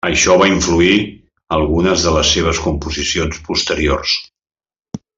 [0.09, 0.95] Això va influir
[1.57, 4.19] algunes de les seves composicions posteriors.